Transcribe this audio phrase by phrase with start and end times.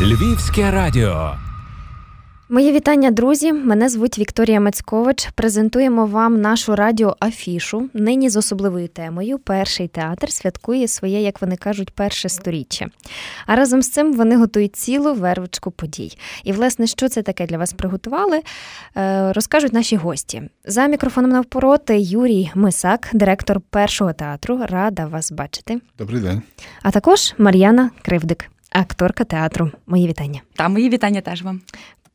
[0.00, 1.34] Львівське радіо.
[2.48, 3.52] Мої вітання, друзі.
[3.52, 5.28] Мене звуть Вікторія Мацькович.
[5.34, 7.88] Презентуємо вам нашу радіоафішу.
[7.94, 12.86] Нині з особливою темою Перший театр святкує своє, як вони кажуть, перше сторіччя.
[13.46, 16.18] А разом з цим вони готують цілу вервочку подій.
[16.44, 18.40] І, власне, що це таке для вас приготували,
[18.96, 20.42] е, розкажуть наші гості.
[20.64, 24.60] За мікрофоном навпороти Юрій Мисак, директор першого театру.
[24.68, 25.80] Рада вас бачити.
[25.98, 26.42] Добрий день.
[26.82, 29.70] А також Мар'яна Кривдик, акторка театру.
[29.86, 30.40] Мої вітання.
[30.56, 31.60] Та мої вітання теж вам.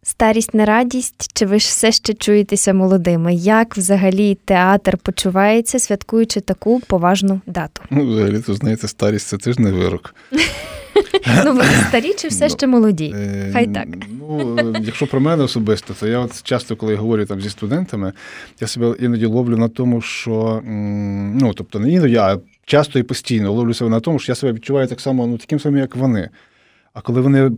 [0.03, 3.35] Старість не радість, чи ви ж все ще чуєтеся молодими?
[3.35, 7.81] Як взагалі театр почувається, святкуючи таку поважну дату?
[7.89, 10.15] Ну, взагалі, то знаєте, старість це теж не вирок.
[11.45, 13.13] Ну, ви старі чи все ще молоді?
[13.15, 13.87] Е, Хай так.
[14.19, 18.13] Ну, якщо про мене особисто, то я от часто, коли говорю там зі студентами,
[18.61, 22.37] я себе іноді ловлю на тому, що ну, тобто не іноді, а
[22.69, 25.59] часто і постійно ловлю себе на тому, що я себе відчуваю так само, ну таким
[25.59, 26.29] самим, як вони.
[26.93, 27.51] А коли вони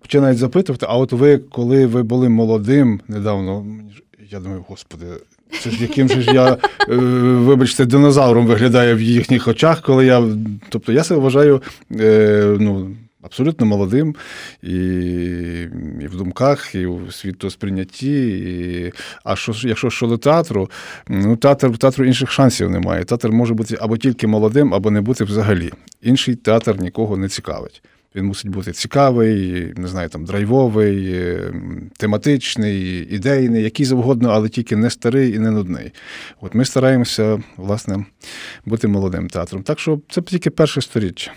[0.00, 3.66] починають запитувати, а от ви, коли ви були молодим недавно,
[4.30, 5.06] я думаю, господи,
[5.62, 6.52] це ж яким же ж я,
[6.88, 6.96] е,
[7.36, 10.24] вибачте, динозавром виглядаю в їхніх очах, коли я.
[10.68, 11.62] Тобто я себе вважаю
[12.00, 14.16] е, ну, абсолютно молодим
[14.62, 14.76] і
[16.00, 18.28] і в думках, і в світосприйнятті.
[18.28, 18.92] І...
[19.24, 20.70] А що, якщо щодо театру,
[21.08, 23.04] ну театр театру інших шансів немає.
[23.04, 25.72] Театр може бути або тільки молодим, або не бути взагалі.
[26.02, 27.82] Інший театр нікого не цікавить.
[28.16, 31.52] Він мусить бути цікавий, не знаю, там драйвовий, е,
[31.96, 35.92] тематичний, ідейний, який завгодно, але тільки не старий і не нудний.
[36.40, 38.04] От ми стараємося, власне,
[38.64, 39.62] бути молодим театром.
[39.62, 41.32] Так що це тільки перше сторіччя.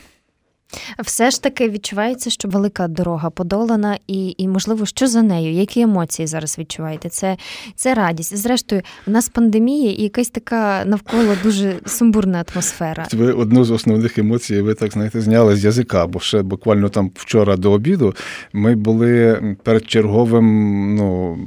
[1.03, 5.53] Все ж таки відчувається, що велика дорога подолана, і, і можливо, що за нею?
[5.53, 7.09] Які емоції зараз відчуваєте?
[7.09, 7.37] Це
[7.75, 8.37] це радість.
[8.37, 13.07] Зрештою, у нас пандемія і якась така навколо дуже сумбурна атмосфера.
[13.13, 17.11] Ви одну з основних емоцій, ви так знаєте, зняли з язика, бо ще буквально там
[17.15, 18.15] вчора до обіду
[18.53, 21.37] ми були перед черговим, ну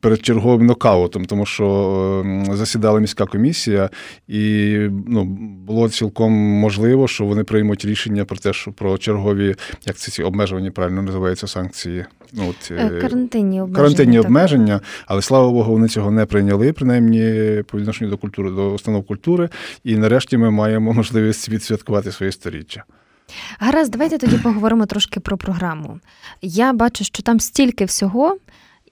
[0.00, 3.90] перед черговим нокаутом, тому що засідала міська комісія,
[4.28, 4.76] і
[5.06, 5.24] ну,
[5.66, 9.54] було цілком можливо, що вони приймуть рішення про те, що про чергові,
[9.86, 12.04] як це ці обмежування правильно називаються санкції.
[12.32, 13.76] Ну, от, е, Карантинні обмеження.
[13.76, 14.26] Карантинні так.
[14.26, 19.06] обмеження, але слава Богу, вони цього не прийняли, принаймні по відношенню до культури, до установ
[19.06, 19.48] культури.
[19.84, 22.84] І нарешті ми маємо можливість відсвяткувати своє сторіччя.
[23.58, 26.00] Гаразд, давайте тоді поговоримо трошки про програму.
[26.42, 28.36] Я бачу, що там стільки всього.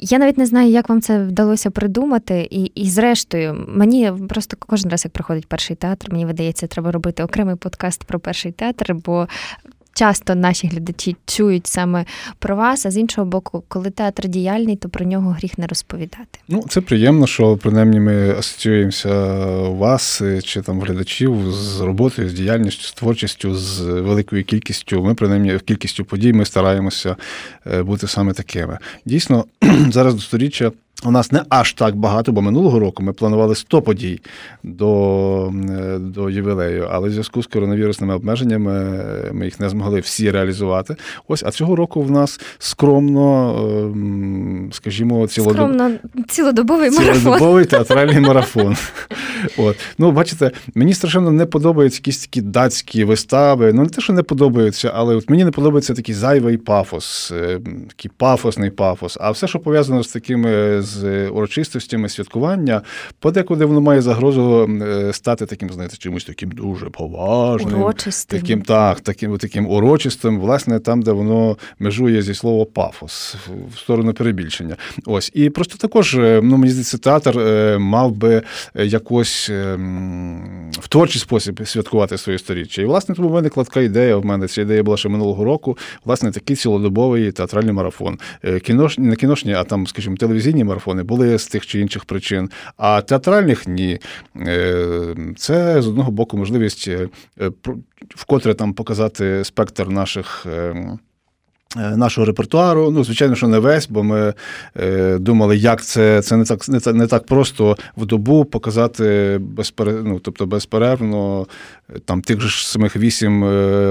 [0.01, 4.91] Я навіть не знаю, як вам це вдалося придумати, і і зрештою, мені просто кожен
[4.91, 9.29] раз, як приходить перший театр, мені видається, треба робити окремий подкаст про перший театр, бо
[9.97, 12.05] часто наші глядачі чують саме
[12.39, 16.39] про вас, а з іншого боку, коли театр діяльний, то про нього гріх не розповідати.
[16.49, 19.15] Ну, це приємно, що принаймні ми асоціюємося
[19.57, 25.05] вас чи там глядачів з роботою, з діяльністю, з творчістю, з великою кількістю.
[25.05, 27.17] Ми принаймні кількістю подій ми стараємося
[27.67, 28.79] е, бути саме такими.
[29.05, 29.45] Дійсно,
[29.91, 30.73] зараз до сторіччя.
[31.05, 34.21] У нас не аж так багато, бо минулого року ми планували 100 подій
[34.63, 40.31] до е, до ювілею, але в зв'язку з коронавірусними обмеженнями ми їх не змогли всі
[40.31, 40.97] реалізувати.
[41.29, 45.55] Ось, а цього року в нас скромно, ем, скажімо, цілодоб...
[45.55, 45.91] скромно
[46.29, 47.21] цілодобовий марафон.
[47.21, 48.77] Цілодобовий театральний марафон.
[49.57, 49.77] От.
[49.99, 53.73] Ну, бачите, мені страшенно не подобаються якісь такі датські вистави.
[53.73, 57.61] Ну, не те, що не подобаються, але от мені не подобається такий зайвий пафос, е,
[57.89, 59.19] такий пафосний пафос.
[59.21, 62.83] А все, що пов'язано з такими з урочистостями святкування,
[63.19, 68.41] подекуди воно має загрозу е, стати таким, знаєте, чимось таким дуже поважним, урочистим.
[68.41, 73.37] таким так, таким таким урочистим, власне, там, де воно межує зі слова пафос
[73.75, 74.77] в сторону перебільшення.
[75.07, 78.43] Ось і просто також е, ну мені здається, театр е, мав би
[78.75, 79.51] якось
[80.73, 82.83] в творчий спосіб святкувати своє сторіччя.
[82.83, 84.17] І власне тому виникла така ідея.
[84.17, 85.79] В мене ця ідея була ще минулого року.
[86.05, 88.19] Власне, такий цілодобовий театральний марафон.
[88.63, 92.51] Кінош, не кіношні, а там, скажімо, телевізійні марафони марафони були з тих чи інших причин,
[92.77, 93.99] а театральних ні.
[94.37, 97.09] Е, це з одного боку можливість е,
[98.09, 100.47] вкотре там показати спектр наших.
[101.77, 104.35] Е, нашого репертуару, ну, звичайно, що не весь, бо ми
[104.77, 109.93] е, думали, як це це не так не, не так просто в добу показати безпере,
[109.93, 111.47] ну, тобто безперервно
[112.05, 113.41] там тих же ж самих вісім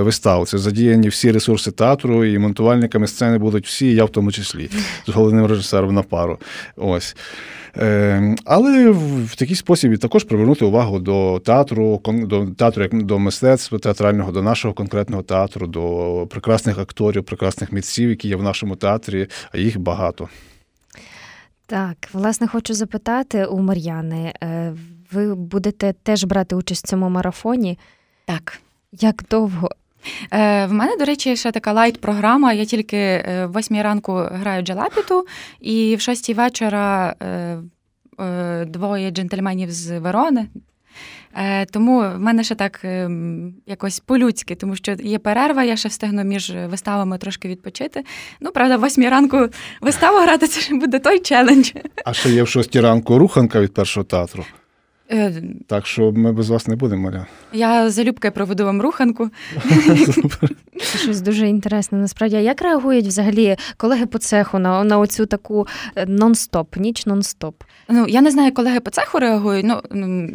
[0.03, 0.47] вистав.
[0.47, 4.69] Це задіяні всі ресурси театру, і монтувальниками сцени будуть всі, я в тому числі,
[5.07, 6.37] з головним режисером на пару.
[6.75, 7.15] Ось.
[7.77, 13.79] Ем, але в такий спосіб також привернути увагу до театру, до театру як до мистецтва
[13.79, 19.27] театрального, до нашого конкретного театру, до прекрасних акторів, прекрасних митців, які є в нашому театрі,
[19.51, 20.29] а їх багато.
[21.65, 24.73] Так, власне, хочу запитати у Мар'яни, е,
[25.11, 27.79] ви будете теж брати участь в цьому марафоні?
[28.25, 28.59] Так.
[28.91, 29.69] Як довго
[30.31, 32.53] Е, В мене, до речі, ще така лайт-програма.
[32.53, 35.25] Я тільки е, в восьмій ранку граю Джалапіту,
[35.59, 37.57] і в шостій вечора е,
[38.23, 40.47] е, двоє джентльменів з Верони.
[41.35, 43.09] Е, Тому в мене ще так е,
[43.65, 48.03] якось по-людськи, тому що є перерва, я ще встигну між виставами трошки відпочити.
[48.41, 49.47] Ну, правда, в восьмій ранку
[49.81, 51.71] виставу грати це буде той челендж.
[52.05, 54.45] А ще є в шостій ранку руханка від першого театру.
[55.11, 55.33] Е,
[55.67, 57.25] Так що ми без вас не будемо, Маря.
[57.53, 59.29] Я залюбки проведу вам руханку.
[60.79, 61.97] Це щось дуже інтересне.
[61.97, 67.07] Насправді, а як реагують взагалі колеги по цеху на, на оцю таку е, нон-стоп, ніч
[67.07, 67.53] нон-стоп?
[67.89, 69.65] Ну, я не знаю, як колеги по цеху реагують.
[69.65, 69.81] Ну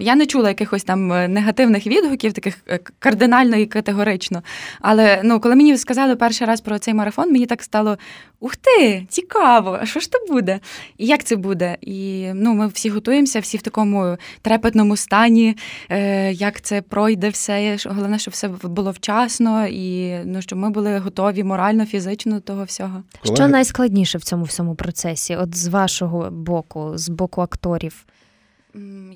[0.01, 2.59] я не чула якихось там е, негативних відгуків, таких
[2.99, 4.43] кардинально і категорично.
[4.81, 7.99] Але ну, коли мені сказали перший раз про цей марафон, мені так стало:
[8.41, 10.61] ух ти, цікаво, а що ж то буде?
[10.99, 11.77] І як це буде?
[11.81, 14.17] І ну, ми всі готуємося, всі в такому
[14.61, 15.57] трепетному стані,
[15.89, 17.77] е, як це пройде все.
[17.87, 22.65] Головне, щоб все було вчасно, і ну, щоб ми були готові морально, фізично до того
[22.65, 23.03] всього.
[23.23, 25.37] Що найскладніше в цьому всьому процесі?
[25.37, 28.07] От з вашого боку, з боку акторів?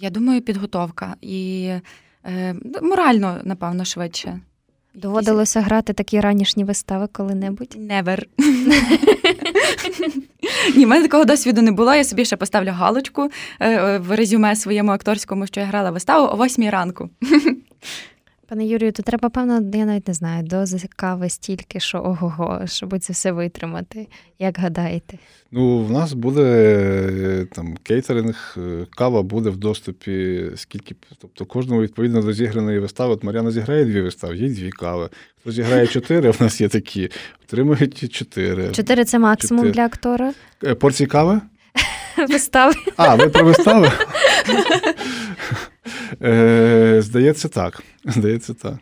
[0.00, 1.70] Я думаю, підготовка і
[2.26, 4.41] е, морально, напевно, швидше.
[4.94, 7.76] Доводилося грати такі ранішні вистави коли-небудь?
[7.79, 8.23] Never.
[10.76, 11.94] Ні, в мене такого досвіду не було.
[11.94, 13.31] Я собі ще поставлю галочку
[13.61, 17.11] е, в резюме своєму акторському, що я грала виставу о 8 ранку.
[18.55, 22.99] Пане Юрію, то треба, певно, я навіть не знаю, дози кави стільки, що ого-го, щоб
[22.99, 24.09] це все витримати.
[24.39, 25.19] Як гадаєте?
[25.51, 30.95] Ну, в нас буде е, там кейтеринг, е, кава буде в доступі скільки.
[31.19, 33.15] Тобто кожному відповідно до зіграної вистави.
[33.15, 35.09] От Мар'яна зіграє дві вистави, є дві кави.
[35.41, 37.11] Хто зіграє чотири, в нас є такі,
[37.49, 38.71] отримують чотири.
[38.71, 39.75] Чотири це максимум Чотири.
[39.75, 40.33] для актора
[40.65, 41.41] Е, Порції кави?
[42.28, 42.75] вистави.
[42.96, 43.93] А, ви про вистави?
[46.22, 47.82] Е, Здається, так.
[48.05, 48.75] Здається, так.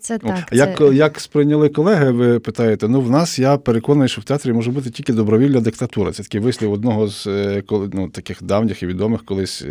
[0.00, 0.48] Це так.
[0.52, 0.94] Як, це...
[0.94, 2.88] як сприйняли колеги, ви питаєте?
[2.88, 6.12] Ну, в нас я переконаний, що в театрі може бути тільки добровільна диктатура.
[6.12, 9.64] Це такий вислів одного з е, ну, таких давніх і відомих колись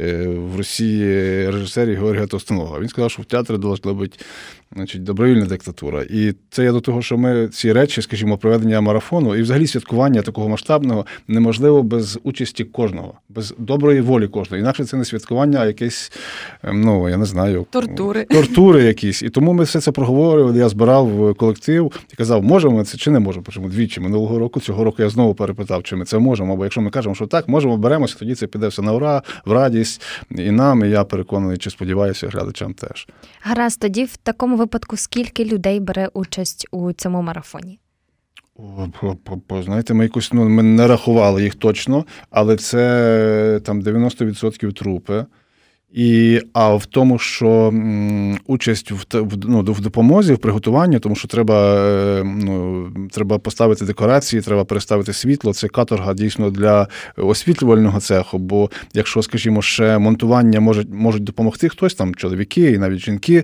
[0.00, 1.06] е, в Росії
[1.50, 2.80] режисерів Георгія Товстонога.
[2.80, 4.18] Він сказав, що в театрі должна бути
[4.76, 6.02] значить, добровільна диктатура.
[6.10, 10.22] І це я до того, що ми ці речі, скажімо, проведення марафону і взагалі святкування
[10.22, 14.60] такого масштабного неможливо без участі кожного, без доброї волі кожного.
[14.60, 16.12] Інакше це не святкування, а якесь,
[16.62, 18.24] ем, ну я не знаю, Тортури.
[18.24, 19.22] тортури якісь.
[19.22, 20.58] І тому ми все це проговорювали.
[20.58, 23.42] Я збирав колектив і казав, можемо ми це чи не можемо.
[23.44, 24.60] Причому двічі минулого року.
[24.60, 26.56] Цього року я знову перепитав, чи ми це можемо.
[26.56, 29.52] Бо якщо ми кажемо, що так, можемо, беремося, тоді це піде все на ура, в
[29.52, 33.08] радість і нам, і я переконаний, чи сподіваюся, глядачам теж.
[33.40, 37.78] Гаразд, тоді в такому випадку скільки людей бере участь у цьому марафоні?
[39.64, 45.24] Знаєте, ми якось ну, ми не рахували їх точно, але це там 90% трупи.
[45.92, 49.04] І, а в тому, що м, участь в,
[49.44, 55.12] ну, в допомозі, в приготуванні, тому що треба, е, ну, треба поставити декорації, треба переставити
[55.12, 55.52] світло.
[55.52, 58.38] Це каторга дійсно для освітлювального цеху.
[58.38, 63.42] Бо якщо, скажімо, ще монтування можуть, можуть допомогти хтось, там чоловіки і навіть жінки, е,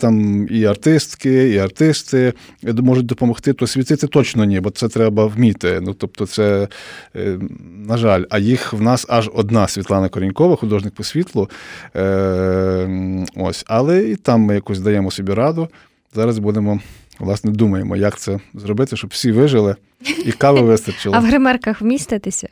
[0.00, 2.32] там і артистки, і артисти
[2.64, 5.80] е, можуть допомогти, то світити точно ні, бо це треба вміти.
[5.82, 6.68] Ну, тобто, це,
[7.16, 7.38] е,
[7.86, 11.50] на жаль, а їх в нас аж одна Світлана Корінькова, художник по світлу.
[11.96, 15.68] Е, ось, але і там ми якось даємо собі раду.
[16.14, 16.80] Зараз будемо,
[17.18, 19.76] власне, думаємо, як це зробити, щоб всі вижили
[20.24, 21.16] і кави вистачило.
[21.16, 22.48] А в гримерках вміститися?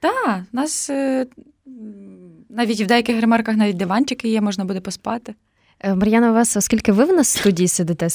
[0.00, 1.26] Так, у нас е,
[2.50, 5.34] навіть в деяких гримерках навіть диванчики є, можна буде поспати.
[5.84, 8.08] Е, Мар'яна, у вас, оскільки ви в нас в студії сидите,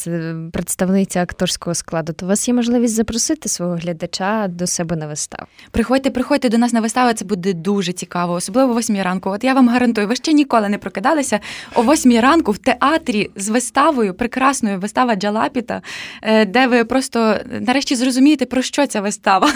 [0.53, 5.47] представниця акторського складу, то у вас є можливість запросити свого глядача до себе на виставу.
[5.71, 9.29] Приходьте, приходьте до нас на виставу, це буде дуже цікаво, особливо о 8 ранку.
[9.29, 11.39] От я вам гарантую, ви ще ніколи не прокидалися
[11.75, 15.81] о 8 ранку в театрі з виставою, прекрасною вистава Джалапіта,
[16.21, 19.49] е, де ви просто нарешті зрозумієте, про що ця вистава.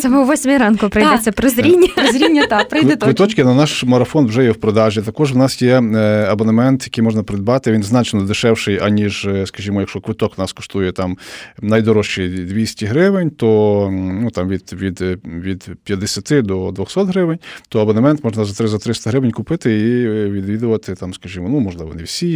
[0.00, 1.88] Саме о восьмій ранку прийдеться прозріння.
[1.96, 5.02] Прозріння та прийде Кви- Квиточки на наш марафон вже є в продажі.
[5.02, 7.72] Також в нас є е, абонемент, який можна придбати.
[7.72, 11.18] Він значно дешевший, аніж, е, скажімо, якщо квиток нас коштує там
[11.62, 17.38] найдорожчий 200 гривень, то ну, там від, від, е, від 50 до 200 гривень,
[17.68, 21.60] то абонемент можна за 3 за 300 гривень купити і е, відвідувати там, скажімо, ну
[21.60, 22.32] можливо, не всі.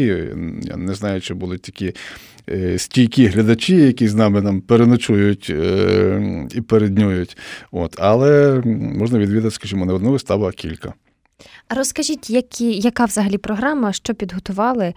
[0.62, 1.92] Я не знаю, чи будуть такі.
[2.76, 5.50] Стійкі глядачі, які з нами там переночують
[6.54, 7.36] і переднюють.
[7.70, 10.94] От, але можна відвідати, скажімо, не одну виставу, а кілька.
[11.70, 14.94] Розкажіть, які, яка взагалі програма, що підготували,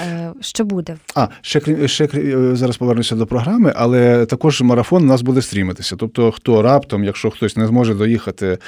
[0.00, 0.96] е, що буде?
[1.14, 5.42] А, ще крім ще е, зараз повернуся до програми, але також марафон у нас буде
[5.42, 5.96] стрімитися.
[5.96, 8.58] Тобто, хто раптом, якщо хтось не зможе доїхати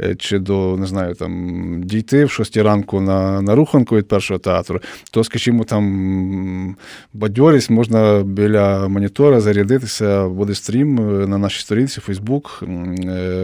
[0.00, 4.38] е, чи до не знаю, там дійти в шостій ранку на на руханку від першого
[4.38, 6.76] театру, то, скажімо, там
[7.14, 10.94] бадьорість можна біля монітора зарядитися, буде стрім
[11.30, 12.62] на нашій сторінці Фейсбук.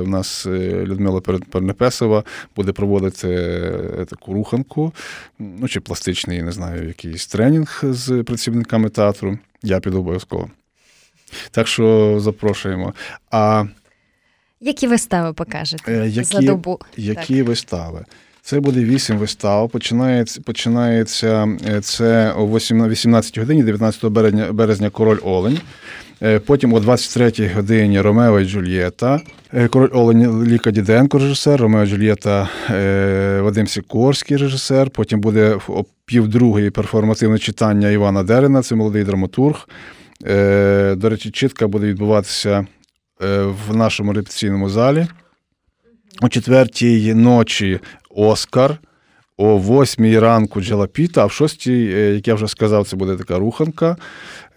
[0.05, 0.47] У нас
[0.85, 1.21] Людмила
[1.51, 2.23] Пернепесова
[2.57, 3.56] буде проводити.
[3.57, 4.93] Е, таку руханку,
[5.39, 9.39] ну чи пластичний, не знаю, якийсь тренінг з працівниками театру.
[9.63, 10.51] Я піду обов'язково.
[11.51, 12.95] Так що запрошуємо.
[13.31, 13.65] А
[14.61, 16.79] які вистави покажете е, які, за добу?
[16.97, 17.47] Які так.
[17.47, 18.05] вистави?
[18.43, 19.71] Це буде вісім вистав.
[19.71, 25.61] Починається починається е, це о 18 годині, 19 березня, березня Король Олень.
[26.23, 29.21] Е, потім о 23-й годині Ромео і Джульєта,
[29.53, 34.91] е, Король Олень Ліка Діденко, режисер, Ромео і Джульєта е, Вадим Сікорський режисер.
[34.91, 39.69] Потім буде о півдругої перформативне читання Івана Дерина, це молодий драматург.
[40.97, 42.67] До речі, чітка буде відбуватися
[43.69, 45.07] в нашому репетиційному залі.
[46.23, 47.81] О четвертій ночі
[48.11, 48.79] Оскар.
[49.39, 51.83] О восьмій ранку Джалапіта, а в шостій,
[52.15, 53.97] як я вже сказав, це буде така руханка.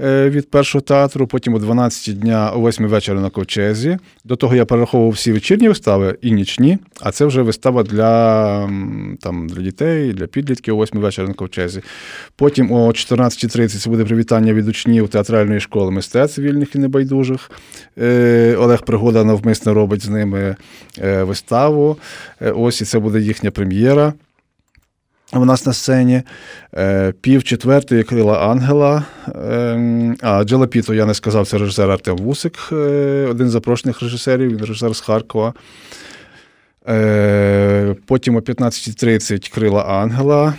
[0.02, 3.98] Е, від першого театру, потім о 12 дня, о 8 вечора на ковчезі.
[4.24, 8.70] До того я перераховував всі вечірні вистави і нічні, а це вже вистава для
[9.22, 11.82] там, для дітей, для підлітків о 8 вечора на ковчезі.
[12.36, 17.52] Потім о 14.30 це буде привітання від учнів театральної школи мистецтв вільних і небайдужих.
[17.98, 20.56] Е, Олег Пригода навмисно робить з ними
[21.02, 21.98] е, виставу.
[22.42, 24.14] Ось і це буде їхня прем'єра.
[25.34, 26.22] У нас на сцені
[26.78, 29.04] е, пів четвертої крила Ангела.
[29.50, 32.76] Ем, а Джалапіто, я не сказав, це режисер Артем Вусик, е,
[33.30, 35.54] один з запрошених режисерів, він режисер з Харкова.
[36.88, 40.54] Е, потім о 15.30 крила Ангела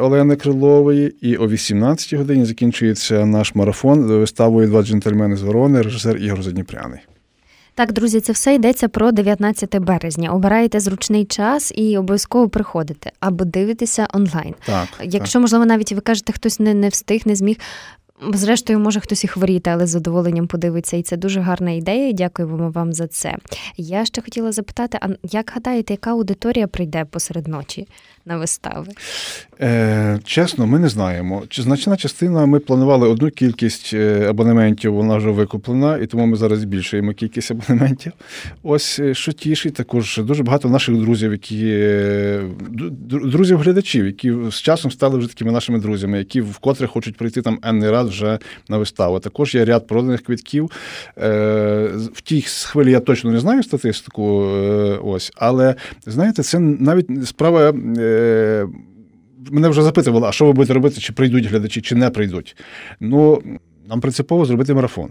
[0.00, 6.16] Олени Крилової, і о 18 годині закінчується наш марафон виставою Два джентльмени з Ворони, режисер
[6.16, 7.00] Ігор Задніпряний.
[7.76, 10.30] Так, друзі, це все йдеться про 19 березня.
[10.30, 14.54] Обираєте зручний час і обов'язково приходите або дивитеся онлайн.
[14.66, 15.42] Так, Якщо, так.
[15.42, 17.56] можливо, навіть ви кажете, хтось не не встиг, не зміг.
[18.32, 20.96] Зрештою, може хтось і хворіти, але з задоволенням подивиться.
[20.96, 22.12] І це дуже гарна ідея.
[22.12, 23.36] Дякуємо вам за це.
[23.76, 27.86] Я ще хотіла запитати: а як гадаєте, яка аудиторія прийде посеред ночі
[28.26, 28.88] на вистави?
[29.60, 31.42] Е, Чесно, ми не знаємо.
[31.52, 36.58] Значна частина ми планували одну кількість е, абонементів, вона вже викуплена, і тому ми зараз
[36.58, 38.12] збільшуємо кількість абонементів.
[38.62, 42.42] Ось е, що тішить, також дуже багато наших друзів, які е,
[43.10, 47.90] друзів-глядачів, які з часом стали вже такими нашими друзями, які вкотре хочуть прийти там енний
[47.90, 49.20] раз вже на виставу.
[49.20, 50.70] Також є ряд проданих квитків.
[52.12, 54.22] В тій хвилі я точно не знаю статистику,
[55.04, 55.74] ось, але
[56.06, 57.72] знаєте, це навіть справа
[59.50, 62.56] мене вже запитували, а що ви будете робити, чи прийдуть глядачі, чи не прийдуть.
[63.00, 63.42] Ну,
[63.88, 65.10] нам принципово зробити марафон.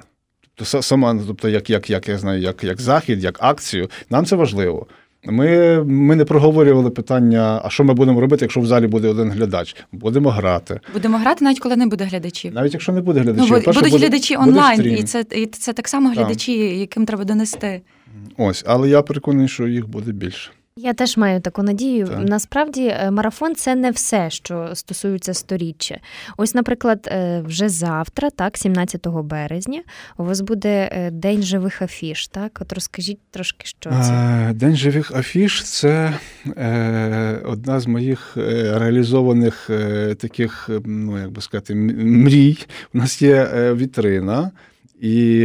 [0.55, 4.35] Тобто, сама, тобто, як як, як я знаю, як як захід, як акцію, нам це
[4.35, 4.87] важливо.
[5.27, 9.31] Ми ми не проговорювали питання, а що ми будемо робити, якщо в залі буде один
[9.31, 9.75] глядач.
[9.91, 10.79] Будемо грати.
[10.93, 12.53] Будемо грати, навіть коли не буде глядачів.
[12.53, 13.51] Навіть якщо не буде глядачів.
[13.51, 16.77] Ну, Будуть буде, глядачі онлайн, буде і це і це так само глядачі, так.
[16.77, 17.81] яким треба донести.
[18.37, 20.51] Ось, але я переконаний, що їх буде більше.
[20.79, 22.07] Я теж маю таку надію.
[22.07, 22.29] Так.
[22.29, 25.99] Насправді, е, марафон це не все, що стосується сторіччя.
[26.37, 29.81] Ось, наприклад, е, вже завтра, так, 17 березня,
[30.17, 32.27] у вас буде е, День живих афіш.
[32.27, 36.13] Так, от розкажіть трошки, що це День живих афіш це
[37.45, 39.69] одна з моїх реалізованих
[40.17, 42.57] таких, ну як би сказати, мрій.
[42.93, 44.51] У нас є вітрина
[45.01, 45.37] і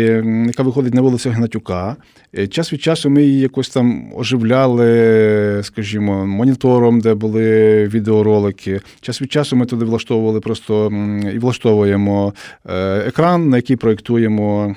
[0.46, 1.96] яка виходить на вулицю Гнатюка.
[2.38, 8.80] Е, час від часу ми її якось там оживляли, скажімо, монітором, де були відеоролики.
[9.00, 10.92] Час від часу ми туди влаштовували просто
[11.34, 12.34] і влаштовуємо
[12.66, 14.76] е, екран, на який проєктуємо.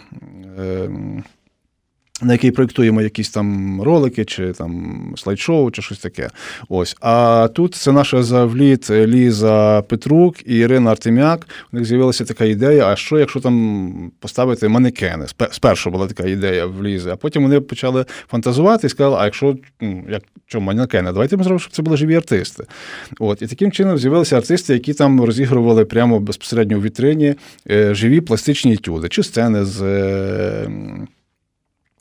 [2.24, 6.30] Е, на який проєктуємо якісь там ролики, чи там слайд-шоу, чи щось таке.
[6.70, 6.96] Ось.
[7.02, 11.48] А тут це наша завліт Ліза Петрук і Ірина Артем'як.
[11.74, 15.26] У них з'явилася така ідея: а що, якщо там поставити манекени?
[15.52, 19.56] Спершу була така ідея в Лізи, а потім вони почали фантазувати і сказали, а якщо
[19.82, 22.64] ну, як що, манекени, давайте ми зробимо, щоб це були живі артисти.
[23.20, 23.42] От.
[23.42, 27.36] І таким чином з'явилися артисти, які там розігрували прямо безпосередньо в вітрині
[27.72, 29.82] е, живі пластичні етюди, чи сцени з.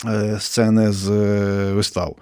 [0.06, 2.16] Е, сцени з е, вистав.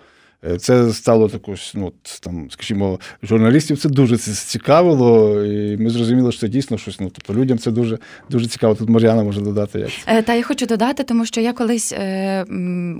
[0.45, 6.41] Е, це стало також, ну там, скажімо, журналістів це дуже цікавило, і ми зрозуміли, що
[6.41, 7.01] це дійсно щось.
[7.01, 7.99] Ну тобто людям це дуже
[8.31, 8.75] дуже цікаво.
[8.75, 9.91] Тут Мар'яна може додати як.
[10.07, 12.45] Е, та я хочу додати, тому що я колись, е,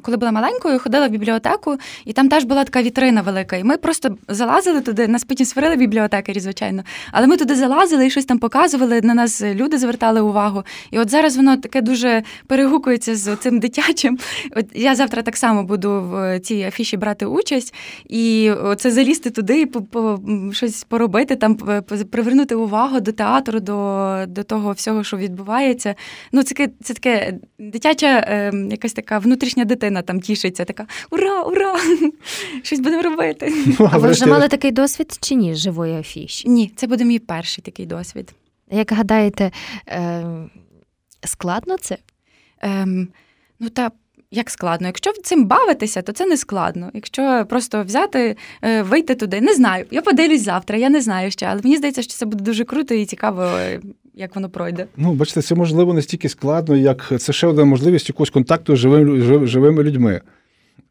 [0.03, 3.57] коли була маленькою, ходила в бібліотеку, і там теж була така вітрина велика.
[3.57, 6.83] І ми просто залазили туди, нас потім сварили бібліотекарі, звичайно.
[7.13, 9.01] Але ми туди залазили і щось там показували.
[9.01, 10.63] На нас люди звертали увагу.
[10.91, 14.19] І от зараз воно таке дуже перегукується з цим дитячим.
[14.57, 17.75] От я завтра так само буду в цій афіші брати участь,
[18.09, 20.21] і це залізти туди і по, по
[20.53, 21.57] щось поробити, там
[22.11, 25.95] привернути увагу до театру, до до того всього, що відбувається.
[26.33, 31.77] Ну, це це таке дитяча, е, якась така внутрішня дитина там тішиться, така ура, ура!
[32.63, 33.53] Щось будемо робити.
[33.81, 35.55] Ну, а ви вже мали такий досвід чи ні?
[35.55, 36.49] Живої афіші?
[36.49, 38.35] Ні, це буде мій перший такий досвід.
[38.71, 39.51] Як гадаєте,
[39.89, 40.25] е,
[41.25, 41.99] складно це?
[42.61, 43.09] Ем,
[43.61, 43.91] Ну та
[44.31, 44.87] як складно.
[44.87, 46.91] Якщо цим бавитися, то це не складно.
[46.95, 49.85] Якщо просто взяти, е, вийти туди, не знаю.
[49.91, 52.95] Я подивлюсь завтра, я не знаю ще, але мені здається, що це буде дуже круто
[52.95, 53.81] і цікаво, е,
[54.15, 54.87] як воно пройде.
[54.97, 58.79] Ну, бачите, це можливо не стільки складно, як це ще одна можливість якогось контакту з
[58.79, 60.21] живими, живими людьми.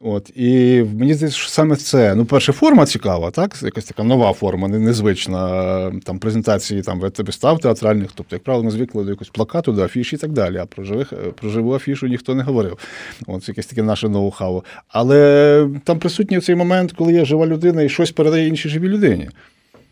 [0.02, 2.14] От і мені здається, що саме це.
[2.14, 3.62] Ну, перша форма цікава, так?
[3.62, 8.10] Якась така нова форма, незвична там презентації там вистав театральних.
[8.14, 10.56] Тобто, як правило, ми звикли до якогось плакату, до афіші і так далі.
[10.56, 12.78] А про живих про живу афішу ніхто не говорив.
[13.26, 14.64] От якесь таке наше ноу-хау.
[14.88, 19.28] Але там присутній цей момент, коли є жива людина і щось передає іншій живій людині.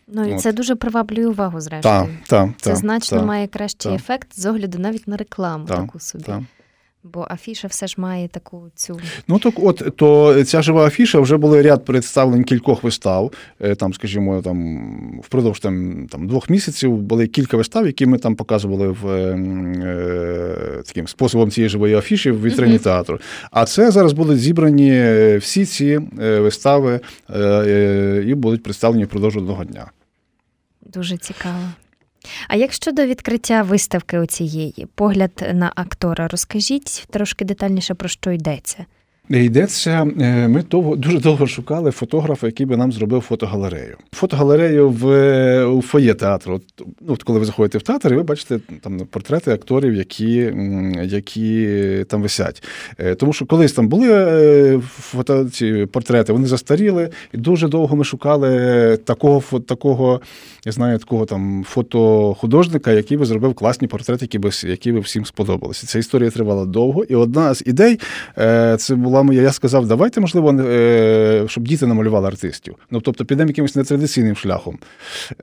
[0.07, 0.41] Ну і От.
[0.41, 1.95] це дуже приваблює увагу, зрештою.
[1.95, 3.95] Так, так, Це та, значно та, має кращий та.
[3.95, 6.25] ефект з огляду навіть на рекламу таку собі.
[7.03, 8.99] Бо афіша все ж має таку цю.
[9.27, 13.31] Ну так, от то ця жива афіша вже були ряд представлень кількох вистав.
[13.59, 18.35] Е, там, скажімо, там впродовж там, там двох місяців були кілька вистав, які ми там
[18.35, 22.83] показували в е, таким способом цієї живої афіші в вітрині uh-huh.
[22.83, 23.19] театру.
[23.51, 26.99] А це зараз будуть зібрані е, всі ці е, вистави
[27.35, 29.91] е, і будуть представлені впродовж одного дня.
[30.81, 31.63] Дуже цікаво.
[32.47, 38.85] А як щодо відкриття виставки оцієї, погляд на актора, розкажіть трошки детальніше про що йдеться.
[39.29, 43.97] Йдеться, е, ми довго дуже довго шукали фотографа, який би нам зробив фотогалерею.
[44.11, 46.53] Фотогалерею в у фоє театру.
[46.55, 46.63] От,
[47.01, 50.53] ну, коли ви заходите в театр, і ви бачите там портрети акторів, які
[51.03, 52.63] які там висять.
[52.97, 57.95] Е, тому що колись там були е, фото, ці портрети, вони застаріли, і дуже довго
[57.95, 60.21] ми шукали такого такого,
[60.65, 65.25] я знаю, такого там фотохудожника, який би зробив класні портрети, які би які би всім
[65.25, 65.87] сподобалися.
[65.87, 67.99] Ця історія тривала довго, і одна з ідей
[68.77, 72.75] це була була моя, я сказав, давайте, можливо, е, щоб діти намалювали артистів.
[72.91, 74.79] Ну, тобто, підемо якимось нетрадиційним шляхом.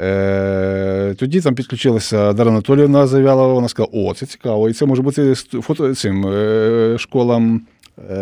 [0.01, 4.69] Е, тоді там підключилася Дара Анатоліївна зав'яла, вона сказала, о, це цікаво.
[4.69, 7.61] І це може бути фото цим е, школам.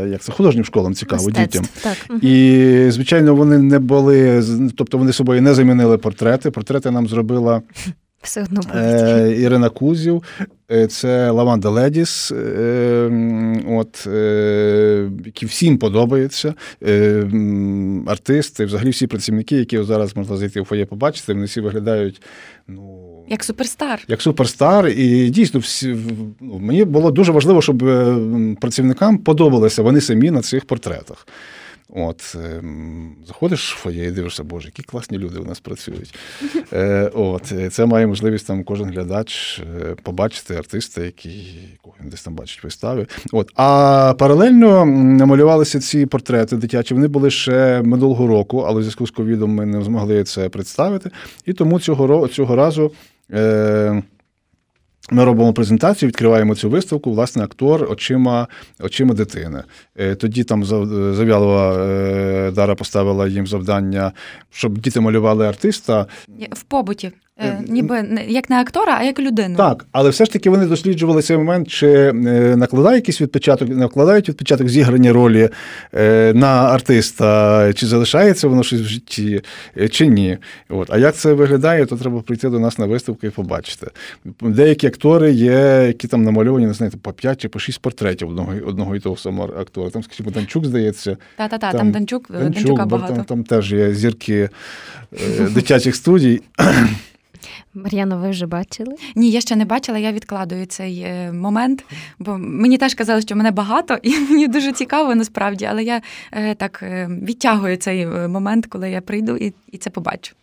[0.08, 1.66] Як це художнім школам цікаво Мистецтв, дітям.
[1.82, 2.22] Так.
[2.22, 4.44] І, звичайно, вони не були,
[4.76, 6.50] тобто вони собою не замінили портрети.
[6.50, 7.62] Портрети нам зробила
[8.22, 8.80] все одно
[9.26, 10.22] Ірина Кузів,
[10.90, 13.10] це Лаванда Ледіс, е,
[13.68, 16.54] от, е, які всім подобаються.
[16.82, 17.24] Е,
[18.06, 22.22] артисти, взагалі всі працівники, які зараз можна зайти в фоє побачити, вони всі виглядають.
[22.68, 24.04] ну, як суперстар.
[24.08, 24.88] Як суперстар.
[24.88, 25.96] І дійсно, всі,
[26.40, 28.16] ну, мені було дуже важливо, щоб е,
[28.60, 31.26] працівникам подобалися вони самі на цих портретах.
[31.88, 36.14] От, ем, Заходиш в фоє і дивишся, боже, які класні люди у нас працюють.
[36.72, 41.68] Е, от, Це має можливість там кожен глядач е, побачити артиста, який
[42.00, 43.06] він десь там бачить вистави.
[43.32, 43.50] От.
[43.56, 46.94] А паралельно намалювалися ці портрети дитячі.
[46.94, 51.10] Вони були ще минулого року, але в зв'язку з ковідом ми не змогли це представити.
[51.46, 52.92] І тому цього цього разу.
[53.32, 54.02] Е,
[55.10, 58.48] ми робимо презентацію, відкриваємо цю виставку, власне, актор очима
[58.80, 59.62] очима дитини.
[59.96, 60.64] Е, тоді там
[61.14, 64.12] Зав'ялова е, Дара поставила їм завдання,
[64.50, 66.06] щоб діти малювали артиста
[66.52, 67.12] в побуті.
[67.40, 69.56] Е, ніби як не актора, а як людину.
[69.56, 72.12] Так, але все ж таки вони досліджували цей момент, чи е,
[72.56, 75.48] накладає якийсь відпечаток, накладають відпечаток зіграні ролі
[75.94, 79.42] е, на артиста, чи залишається воно щось в житті,
[79.90, 80.38] чи ні.
[80.68, 80.88] От.
[80.90, 83.86] А як це виглядає, то треба прийти до нас на виставку і побачити.
[84.40, 88.52] Деякі актори є, які там намальовані, не знаю, по 5 чи по 6 портретів одного
[88.66, 89.90] одного і того самого актора.
[89.90, 91.16] Там, скажімо, Данчук, здається.
[91.36, 93.14] Та-та-та, там, там Данчук, Данчук Данчука багато.
[93.14, 94.48] Там, там теж є зірки
[95.54, 96.42] дитячих студій.
[97.74, 98.94] Мар'яно, ви вже бачили?
[99.16, 101.84] Ні, я ще не бачила, я відкладую цей е, момент,
[102.18, 106.02] бо мені теж казали, що мене багато, і мені дуже цікаво насправді, але я
[106.32, 110.34] е, так е, відтягую цей момент, коли я прийду і, і це побачу.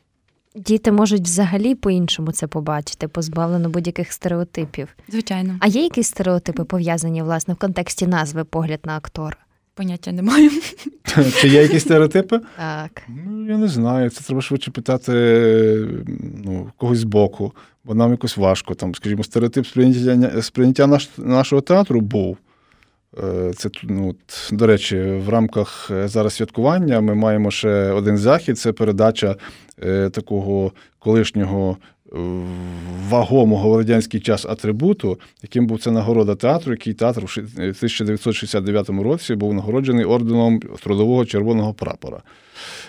[0.56, 4.88] Діти можуть взагалі по-іншому це побачити, позбавлено будь-яких стереотипів.
[5.10, 5.56] Звичайно.
[5.60, 9.38] А є якісь стереотипи пов'язані власне в контексті назви погляд на актора?
[9.82, 10.52] Поняття не маю.
[11.42, 12.40] Чи є якісь стереотипи?
[12.58, 13.02] Так.
[13.28, 14.10] Ну, я не знаю.
[14.10, 15.12] Це треба швидше питати
[16.46, 18.76] ну, когось з боку, бо нам якось важко.
[18.76, 22.38] Там, скажімо, стереотип сприйняття сприйняття наш, нашого театру був.
[23.24, 24.16] Е, це ну,
[24.52, 28.60] до речі, в рамках е, зараз святкування ми маємо ще один захід.
[28.60, 29.36] Це передача
[29.84, 31.78] е, такого колишнього
[33.10, 39.36] вагомого в радянський час атрибуту, яким був це нагорода театру, який театр в 1969 році
[39.36, 42.22] був нагороджений орденом трудового червоного прапора.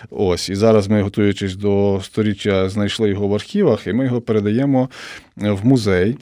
[0.09, 4.89] Ось, І зараз ми, готуючись до сторіччя, знайшли його в архівах, і ми його передаємо
[5.35, 6.17] в музей.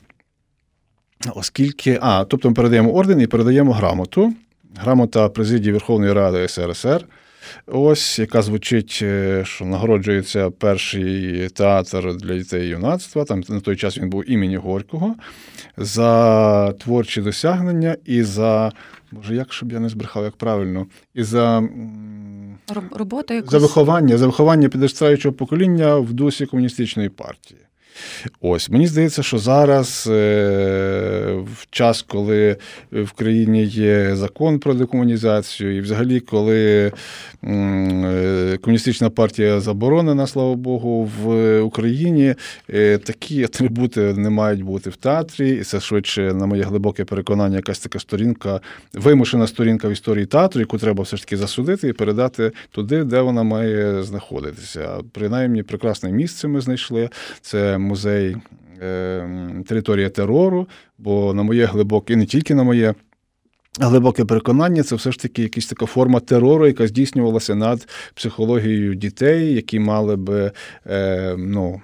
[1.36, 4.34] Оскільки, а, тобто ми передаємо орден і передаємо грамоту.
[4.76, 7.06] Грамота президії Верховної Ради СРСР.
[7.68, 13.26] Ось, яка звучить, е, що нагороджується перший театр для дітей і юнацтва.
[13.26, 15.16] Там на той час він був імені Горького,
[15.78, 18.72] за творчі досягнення і за.
[19.12, 21.64] Боже, як щоб я не збрехав, як правильно, і за
[22.92, 23.52] роботу якусь?
[23.52, 27.60] за виховання, за виховання підростаючого покоління в дусі комуністичної партії.
[28.42, 32.58] Ось мені здається, що зараз, е, в час, коли
[32.92, 36.92] в країні є закон про декомунізацію, і взагалі, коли
[37.44, 42.36] е, комуністична партія заборонена, слава Богу, в Україні
[42.70, 47.56] е, такі атрибути не мають бути в театрі, і це швидше, на моє глибоке переконання,
[47.56, 48.60] якась така сторінка,
[48.94, 53.22] вимушена сторінка в історії театру, яку треба все ж таки засудити і передати туди, де
[53.22, 54.90] вона має знаходитися.
[55.12, 57.10] Принаймні, прекрасне місце ми знайшли.
[57.42, 58.38] Це музей
[58.82, 60.68] е, територія терору,
[60.98, 62.94] бо на моє глибоке, і не тільки на моє.
[63.80, 69.54] Глибоке переконання, це все ж таки якась така форма терору, яка здійснювалася над психологією дітей,
[69.54, 70.52] які мали би
[70.88, 71.82] е, ну,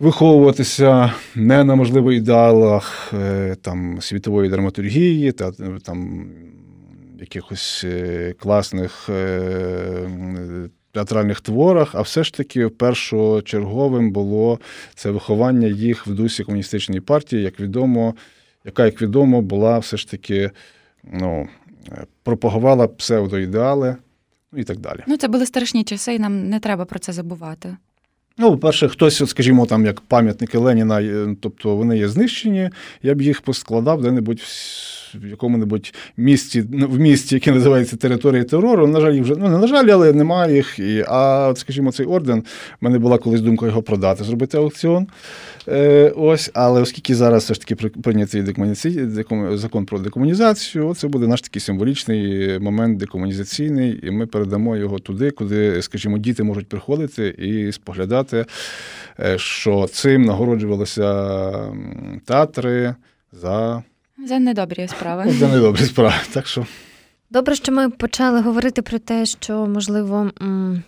[0.00, 5.52] виховуватися не на можливо ідеалах е, там, світової драматургії та
[5.84, 6.30] там
[7.20, 10.08] якихось е, класних е,
[10.92, 14.60] театральних творах, а все ж таки першочерговим було
[14.94, 18.14] це виховання їх в дусі комуністичної партії, як відомо,
[18.64, 20.50] яка, як відомо, була все ж таки
[21.04, 21.48] ну,
[22.22, 23.96] пропагувала псевдоідеали
[24.52, 25.00] ну і так далі.
[25.06, 27.76] Ну, це були страшні часи, і нам не треба про це забувати.
[28.38, 32.70] Ну, по-перше, хтось, скажімо, там як пам'ятники Леніна, е, тобто вони є знищені,
[33.02, 34.46] я б їх поскладав де-небудь в
[35.30, 38.86] якому-небудь місті, ну, в місті, яке називається територія терору.
[38.86, 40.78] На жаль, вже ну не на жаль, але немає їх.
[40.78, 45.06] І, А от, скажімо, цей орден, в мене була колись думка його продати, зробити аукціон.
[45.68, 48.44] Е, Ось, але оскільки зараз все ж таки прийнятий
[49.54, 55.30] закон про декомунізацію, це буде наш такий символічний момент декомунізаційний, і ми передамо його туди,
[55.30, 58.46] куди, скажімо, діти можуть приходити і споглядати,
[59.20, 61.50] е, що цим нагороджувалися
[62.26, 62.94] театри
[63.32, 63.82] за.
[64.26, 65.32] За недобрі справи.
[65.32, 66.14] За недобрі справи.
[66.32, 66.66] Так що.
[67.30, 70.30] Добре, що ми почали говорити про те, що можливо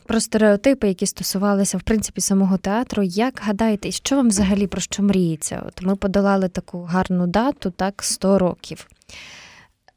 [0.06, 3.02] про стереотипи, які стосувалися в принципі самого театру.
[3.02, 5.62] Як гадаєте, що вам взагалі про що мріється?
[5.66, 8.86] От ми подолали таку гарну дату, так 100 років.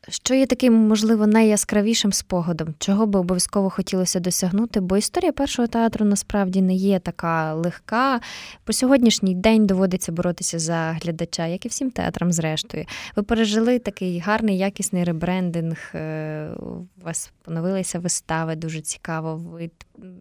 [0.10, 4.80] Що є таким, можливо, найяскравішим спогадом, чого би обов'язково хотілося досягнути?
[4.80, 8.20] Бо історія першого театру насправді не є така легка.
[8.64, 12.86] По сьогоднішній день доводиться боротися за глядача, як і всім театрам, зрештою.
[13.16, 15.92] Ви пережили такий гарний, якісний ребрендинг.
[15.96, 19.36] Е, у вас поновилися вистави, дуже цікаво.
[19.36, 19.70] Ви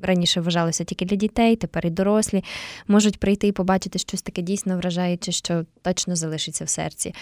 [0.03, 2.44] раніше вважалися тільки для дітей, тепер і дорослі
[2.88, 7.14] можуть прийти і побачити щось таке дійсно вражаюче, що точно залишиться в серці.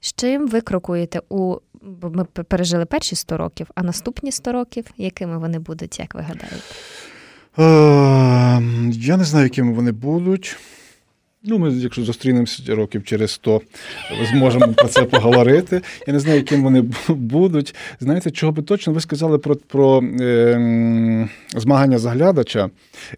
[0.00, 4.84] З чим ви крокуєте у бо ми пережили перші 100 років, а наступні 100 років,
[4.96, 6.56] якими вони будуть, як ви гадаєте?
[7.58, 7.62] Е,
[8.92, 10.56] я не знаю, якими вони будуть.
[11.48, 13.60] Ну, ми, якщо зустрінемося років через 100,
[14.32, 15.80] зможемо про це поговорити.
[16.06, 17.74] Я не знаю, яким вони будуть.
[18.00, 22.70] Знаєте, чого би точно ви сказали про про е, змагання заглядача.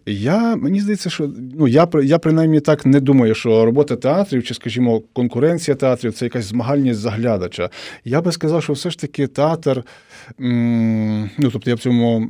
[0.05, 4.53] Я, Мені здається, що ну, я я принаймні так не думаю, що робота театрів чи,
[4.53, 7.69] скажімо, конкуренція театрів це якась змагальність заглядача.
[8.05, 9.83] Я би сказав, що все ж таки театр,
[10.41, 12.29] м, ну тобто я в цьому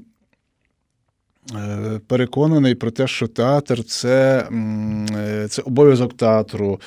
[2.08, 4.48] переконаний про те, що театр це
[5.16, 6.80] е, це обов'язок театру.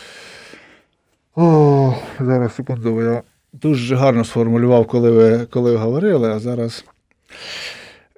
[1.36, 3.22] О, Зараз секунду, я
[3.52, 6.84] дуже гарно сформулював, коли ви коли ви говорили, а зараз.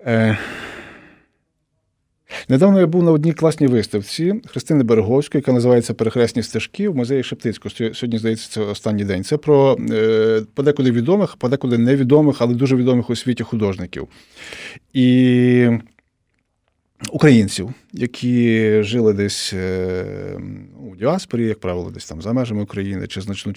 [0.06, 0.38] Е,
[2.48, 7.22] Недавно я був на одній класній виставці Христини Береговської, яка називається Перехресні стежки в музеї
[7.22, 7.74] Шептицького.
[7.94, 9.24] Сьогодні, здається, це останній день.
[9.24, 14.08] Це про е, подекуди відомих, подекуди невідомих, але дуже відомих у світі художників.
[14.92, 15.68] І
[17.10, 20.40] українців, які жили десь е,
[20.92, 23.52] у діаспорі, як правило, десь там за межами України чи значну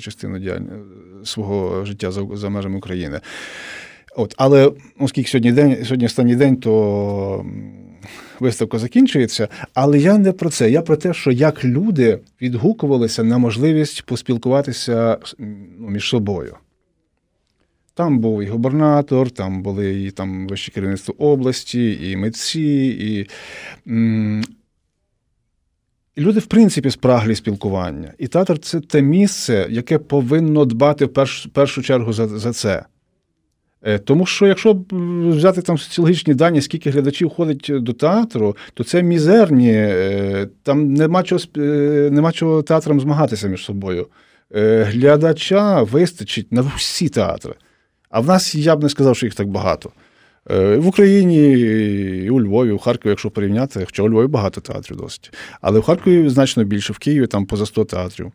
[0.00, 0.38] частину
[1.24, 3.20] свого життя за межами України.
[4.16, 7.46] От, Але оскільки сьогодні день, сьогодні останній день, то
[8.40, 9.48] виставка закінчується.
[9.74, 10.70] Але я не про це.
[10.70, 15.18] Я про те, що як люди відгукувалися на можливість поспілкуватися
[15.78, 16.56] ну, між собою.
[17.94, 23.26] Там був і губернатор, там були і там вище керівництво області, і митці, і.
[26.16, 28.12] І люди, в принципі, спраглі спілкування.
[28.18, 32.84] І театр це те місце, яке повинно дбати в першу, першу чергу за за це.
[33.82, 34.82] Е, тому що, якщо
[35.28, 41.22] взяти там соціологічні дані, скільки глядачів ходить до театру, то це мізерні, е, там нема
[41.22, 41.60] чого е,
[42.12, 44.06] нема чого театрам змагатися між собою.
[44.54, 47.54] Глядача вистачить на всі театри.
[48.12, 49.90] А в нас я б не сказав, що їх так багато.
[50.50, 51.52] В Україні,
[52.24, 55.32] і у Львові, у Харкові, якщо порівняти, хоча у Львові багато театрів досить.
[55.60, 58.32] Але в Харкові значно більше, в Києві там поза 100 театрів.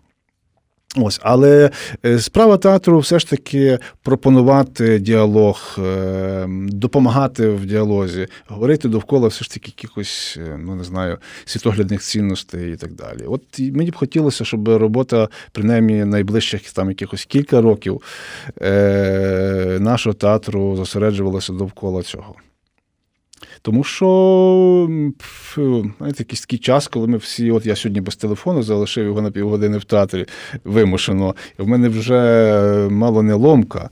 [1.00, 1.72] Ось, але
[2.06, 9.44] е, справа театру все ж таки пропонувати діалог, е, допомагати в діалозі, говорити довкола все
[9.44, 13.26] ж таки якихось, е, ну не знаю, світоглядних цінностей і так далі.
[13.28, 18.02] От мені б хотілося, щоб робота, принаймні найближчих там якихось кілька років
[19.80, 22.36] нашого театру зосереджувалася довкола цього.
[23.62, 24.88] Тому що
[25.98, 29.32] знаєте, якийсь такий час, коли ми всі, от я сьогодні без телефону залишив його на
[29.32, 30.26] півгодини в театрі
[30.64, 33.90] вимушено, в мене вже мало не ломка.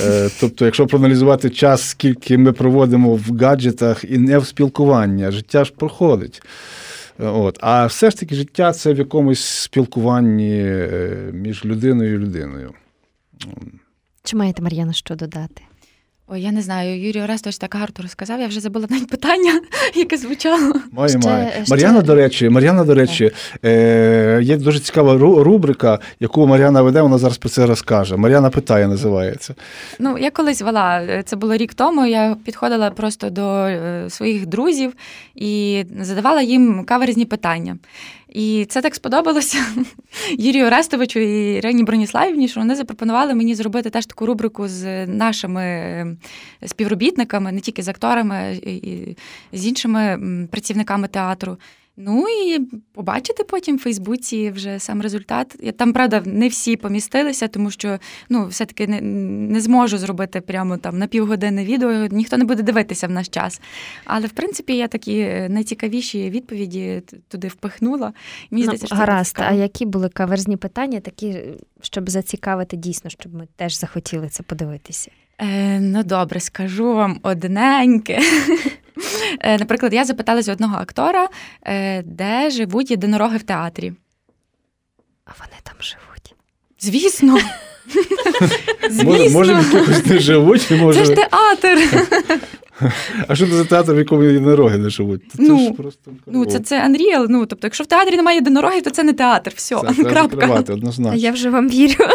[0.00, 5.64] Е, тобто, якщо проаналізувати час, скільки ми проводимо в гаджетах і не в спілкуванні, життя
[5.64, 6.42] ж проходить.
[7.18, 7.58] От.
[7.60, 12.72] А все ж таки життя це в якомусь спілкуванні е, між людиною і людиною.
[14.22, 15.62] Чи маєте Мар'яна що додати?
[16.26, 18.40] Ой, я не знаю, Юрій Орестович так гарно розказав.
[18.40, 19.60] Я вже забула навіть питання,
[19.94, 20.74] яке звучало.
[20.92, 21.50] Має, ще, має.
[21.52, 21.64] Ще...
[21.68, 23.30] Мар'яна, до речі, Мар'яна, до речі,
[23.64, 28.16] е, є дуже цікава рубрика, яку Мар'яна веде, вона зараз про це розкаже.
[28.16, 29.54] Мар'яна питає, називається.
[29.98, 32.06] Ну, я колись вела, е, це було рік тому.
[32.06, 34.92] Я підходила просто до е, своїх друзів
[35.34, 37.76] і задавала їм каверзні питання.
[38.28, 39.58] І це так сподобалося
[40.38, 45.62] Юрію Орестовичу і Ірині Броніславівні, що вони запропонували мені зробити теж таку рубрику з нашими
[45.64, 46.18] ем,
[46.66, 49.16] співробітниками, не тільки з акторами, і
[49.52, 50.18] з іншими
[50.50, 51.56] працівниками театру.
[51.96, 52.58] Ну і
[52.92, 55.56] побачити потім в Фейсбуці вже сам результат.
[55.60, 60.76] Я Там, правда, не всі помістилися, тому що ну, все-таки не не зможу зробити прямо
[60.76, 63.60] там на півгодини відео, ніхто не буде дивитися в наш час.
[64.04, 68.12] Але в принципі я такі е, найцікавіші відповіді туди впихнула.
[68.50, 71.38] Мені ну, здається, Гаразд, а які були каверзні питання, такі,
[71.82, 75.10] щоб зацікавити дійсно, щоб ми теж захотіли це подивитися?
[75.38, 78.20] Е, Ну, добре, скажу вам одненьке.
[79.40, 81.28] Е, наприклад, я запиталася одного актора,
[81.66, 83.92] е, де живуть єдинороги в театрі.
[85.24, 86.34] А вони там живуть.
[86.80, 87.38] Звісно.
[88.90, 89.38] Звісно.
[89.38, 90.70] Може, якось не живуть.
[90.70, 90.98] Може...
[90.98, 91.78] Це ж театр.
[93.28, 95.22] А що це за театр, в якому єдинороги не живуть?
[95.36, 97.26] Це ну, ж просто ну, це це Unreal.
[97.28, 99.52] Ну, тобто, якщо в театрі немає єдинорогів, то це не театр.
[99.56, 100.64] Все, це крапка.
[100.72, 101.10] однозначно.
[101.12, 102.04] А я вже вам вірю.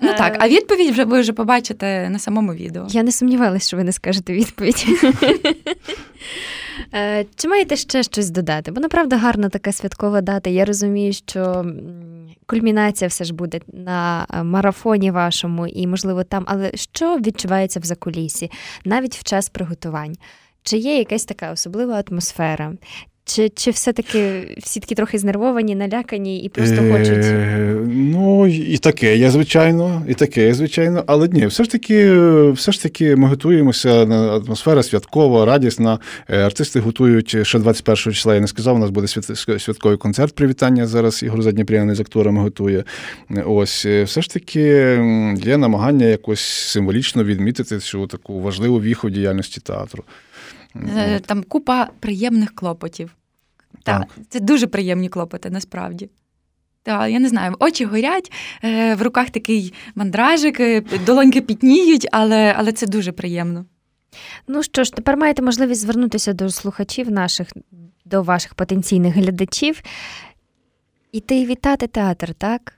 [0.00, 2.86] Ну так, а відповідь вже ви вже побачите на самому відео.
[2.90, 4.86] Я не сумнівалася, що ви не скажете відповідь.
[6.94, 8.70] Е, чи маєте ще щось додати?
[8.70, 10.50] Бо направда гарна така святкова дата.
[10.50, 11.64] Я розумію, що
[12.46, 17.84] кульмінація все ж буде на е, марафоні вашому, і, можливо, там, але що відчувається в
[17.84, 18.50] закулісі,
[18.84, 20.14] навіть в час приготувань?
[20.62, 22.72] Чи є якась така особлива атмосфера?
[23.26, 27.26] Чи чи все-таки всі такі трохи знервовані, налякані і просто е, хочуть?
[27.94, 31.04] Ну, і таке є, звичайно, і таке звичайно.
[31.06, 35.98] Але ні, все ж таки, все ж таки, ми готуємося на атмосфера святкова, радісна.
[36.28, 38.34] Е, артисти готують ще 21 числа.
[38.34, 39.06] Я не сказав, у нас буде
[39.58, 40.86] святковий концерт привітання.
[40.86, 42.84] Зараз Ігор Задніпряний з акторами готує.
[43.46, 44.60] Ось е, все ж таки
[45.44, 50.04] є намагання якось символічно відмітити цю таку важливу віху діяльності театру.
[50.96, 53.16] Е, там купа приємних клопотів.
[53.82, 54.00] Так.
[54.00, 54.08] так.
[54.28, 56.10] Це дуже приємні клопоти, насправді.
[56.82, 58.32] Так, я не знаю, очі горять,
[58.64, 63.64] е, в руках такий мандражик, е, долоньки пітніють, але, але це дуже приємно.
[64.48, 67.48] Ну що ж, тепер маєте можливість звернутися до слухачів наших,
[68.04, 69.82] до ваших потенційних глядачів,
[71.12, 72.74] іти і вітати театр, так?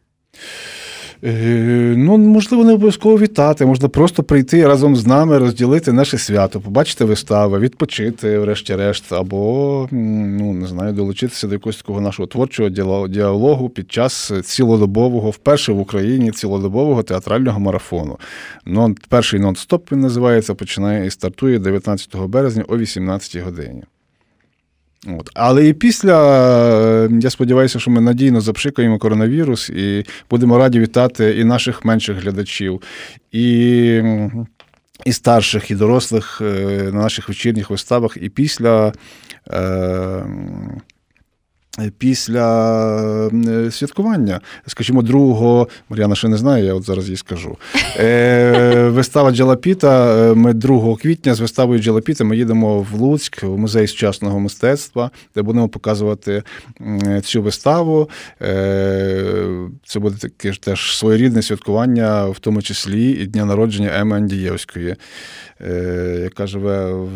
[1.27, 3.67] Е, ну, можливо, не обов'язково вітати.
[3.67, 10.53] Можна просто прийти разом з нами, розділити наше свято, побачити вистави, відпочити, врешті-решт, або ну
[10.53, 12.69] не знаю, долучитися до якогось такого нашого творчого
[13.09, 18.19] діалогу під час цілодобового, вперше в Україні цілодобового театрального марафону.
[18.65, 23.83] Нон, перший нон-стоп він називається, починає і стартує 19 березня о 18 годині.
[25.07, 25.31] От.
[25.35, 26.39] Але і після,
[27.05, 32.17] е, я сподіваюся, що ми надійно запшикаємо коронавірус і будемо раді вітати і наших менших
[32.17, 32.83] глядачів,
[33.33, 34.03] і
[35.05, 36.45] і старших, і дорослих е,
[36.93, 38.93] на наших вечірніх виставах, і після.
[39.51, 40.27] Е,
[41.99, 47.57] Після е, святкування, скажімо, другого, Мар'яна ще не знає, я от зараз їй скажу.
[47.99, 50.17] Е, Вистава Джалапіта.
[50.31, 55.11] Е, ми 2 квітня з виставою Джалапіта ми їдемо в Луцьк, в музей сучасного мистецтва,
[55.35, 56.43] де будемо показувати
[57.23, 58.11] цю виставу.
[58.43, 64.17] Е, Це буде таке ж теж своєрідне святкування, в тому числі і дня народження Еми
[64.17, 64.97] Андієвської,
[65.61, 67.09] е, яка живе в,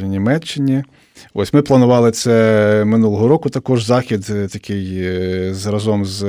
[0.00, 0.84] в Німеччині.
[1.34, 3.50] Ось ми планували це минулого року.
[3.50, 6.24] Також захід е, такий е, разом з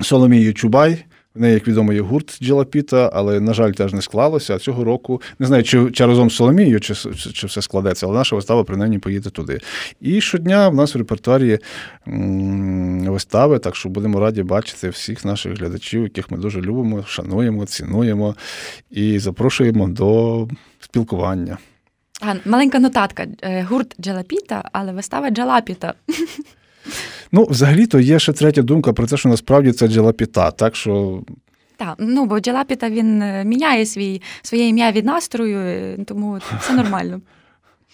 [0.00, 1.04] Соломією Чубай.
[1.34, 4.54] В неї, як відомо, є гурт Джелапіта, але, на жаль, теж не склалося.
[4.54, 8.18] А цього року не знаю, чи чи разом з Соломією, чи чи, все складеться, але
[8.18, 9.58] наша вистава принаймні поїде туди.
[10.00, 11.58] І щодня в нас в репертуарі
[13.06, 18.36] вистави, так що будемо раді бачити всіх наших глядачів, яких ми дуже любимо, шануємо, цінуємо
[18.90, 20.48] і запрошуємо до
[20.80, 21.58] спілкування.
[22.20, 23.26] А, Маленька нотатка.
[23.42, 25.94] Е, гурт Джалапіта, але вистава Джалапіта.
[27.32, 30.50] Ну, взагалі-то є ще третя думка про те, що насправді це Джалапіта.
[30.50, 31.22] Так що.
[31.76, 36.72] Так, ну бо Джалапіта він е, міняє свій, своє ім'я від настрою, е, тому все
[36.72, 37.20] нормально.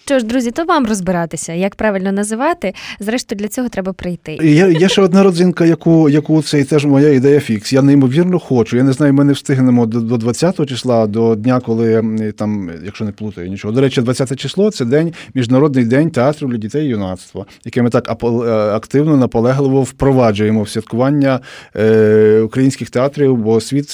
[0.08, 2.74] Що ж, друзі, то вам розбиратися, як правильно називати.
[3.00, 4.32] Зрештою, для цього треба прийти.
[4.42, 7.72] Є є ще одна родзинка, яку яку це теж моя ідея фікс.
[7.72, 8.76] Я неймовірно хочу.
[8.76, 12.02] Я не знаю, ми не встигнемо до до 20 числа, до дня, коли
[12.36, 13.74] там, якщо не плутаю нічого.
[13.74, 17.90] До речі, 20 число це день міжнародний день театру для дітей і юнацтва, який ми
[17.90, 21.40] так е, активно, наполегливо впроваджуємо в святкування
[21.76, 23.90] е, українських театрів, бо світ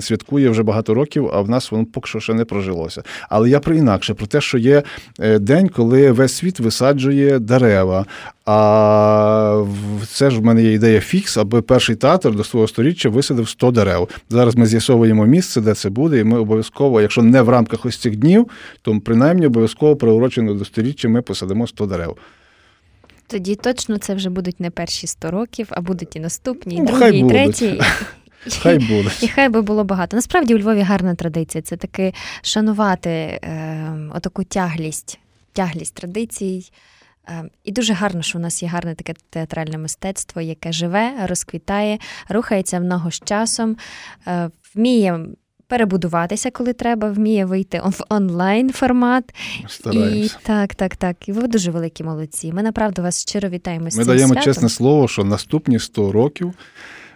[0.00, 3.02] святкує вже багато років, а в нас воно поки що ще не прожилося.
[3.28, 4.82] Але я про інакше, про те, що є.
[5.50, 8.06] День, коли весь світ висаджує дерева.
[8.46, 9.64] А
[10.06, 13.70] це ж в мене є ідея фікс, аби перший театр до свого сторіччя висадив 100
[13.70, 14.08] дерев.
[14.28, 17.98] Зараз ми з'ясовуємо місце, де це буде, і ми обов'язково, якщо не в рамках ось
[17.98, 18.46] цих днів,
[18.82, 22.16] то принаймні обов'язково приурочено до сторіччя ми посадимо 100 дерев.
[23.26, 26.86] Тоді точно це вже будуть не перші 100 років, а будуть і наступні, і ну,
[26.86, 27.80] другі, і треті.
[28.62, 29.10] Хай буде.
[29.22, 30.16] І хай би було багато.
[30.16, 31.62] Насправді у Львові гарна традиція.
[31.62, 35.18] Це таки шанувати е, отаку тяглість
[35.52, 36.72] тяглість традицій.
[37.28, 41.98] Е, і дуже гарно, що у нас є гарне таке театральне мистецтво, яке живе, розквітає,
[42.28, 43.76] рухається в ногу з часом,
[44.26, 45.26] е, вміє
[45.70, 49.24] перебудуватися, коли треба, вміє вийти в онлайн формат.
[49.68, 50.38] Стараємося.
[50.42, 51.28] І так, так, так.
[51.28, 52.52] І ви дуже великі молодці.
[52.52, 53.90] Ми направду вас щиро вітаємо.
[53.90, 54.52] з Ми цим даємо святом.
[54.52, 56.54] чесне слово, що наступні 100 років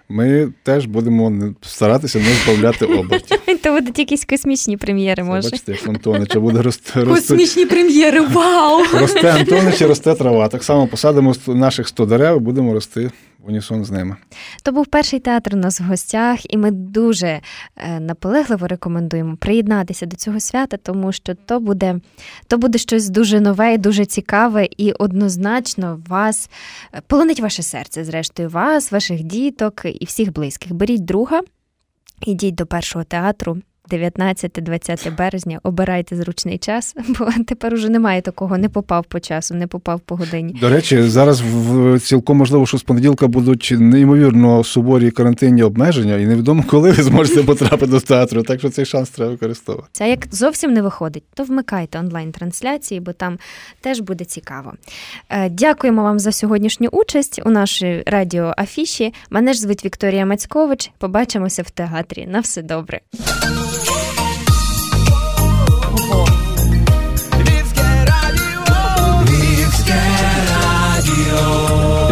[0.09, 3.39] ми теж будемо старатися не збавляти обертів.
[3.63, 5.51] То будуть якісь космічні прем'єри, може.
[5.51, 7.05] Бачите, як Антонича буде рости.
[7.05, 8.83] Космічні прем'єри, вау!
[8.93, 10.49] Росте Антонич і росте трава.
[10.49, 13.11] Так само посадимо наших 100 дерев і будемо рости
[13.47, 14.17] унісон з ними.
[14.63, 17.41] То був перший театр у нас в гостях, і ми дуже
[17.77, 22.01] е, наполегливо рекомендуємо приєднатися до цього свята, тому що то буде
[22.47, 26.51] то буде щось дуже нове дуже цікаве, і однозначно вас
[26.95, 30.73] е, полонить ваше серце, зрештою, вас, ваших діток і всіх близьких.
[30.73, 31.41] Беріть друга,
[32.27, 33.59] ідіть до першого театру.
[33.91, 39.67] 19-20 березня обирайте зручний час, бо тепер уже немає такого, не попав по часу, не
[39.67, 40.59] попав по годині.
[40.61, 46.27] До речі, зараз в цілком можливо, що з понеділка будуть неймовірно суворі карантинні обмеження, і
[46.27, 48.43] невідомо, коли ви зможете потрапити до театру.
[48.43, 49.89] Так що цей шанс треба використовувати.
[49.93, 53.39] Це як зовсім не виходить, то вмикайте онлайн-трансляції, бо там
[53.81, 54.73] теж буде цікаво.
[55.29, 59.15] Е, дякуємо вам за сьогоднішню участь у нашій радіо Афіші.
[59.31, 60.91] Мене ж звуть Вікторія Мацькович.
[60.99, 62.27] Побачимося в театрі.
[62.27, 63.01] На все добре.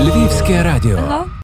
[0.03, 0.99] Львівське радіо.